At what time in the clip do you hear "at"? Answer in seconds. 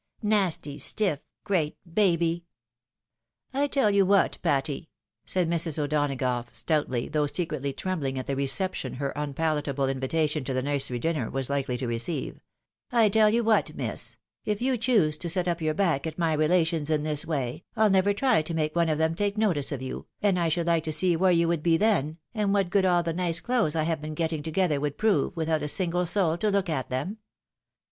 8.17-8.25, 16.07-16.17, 26.71-26.89